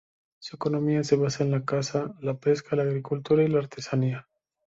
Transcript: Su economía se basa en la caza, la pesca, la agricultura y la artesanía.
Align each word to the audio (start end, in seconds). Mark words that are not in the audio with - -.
Su 0.39 0.55
economía 0.55 1.03
se 1.03 1.15
basa 1.15 1.43
en 1.43 1.51
la 1.51 1.63
caza, 1.63 2.15
la 2.21 2.33
pesca, 2.39 2.75
la 2.75 2.81
agricultura 2.81 3.43
y 3.43 3.47
la 3.49 3.59
artesanía. 3.59 4.27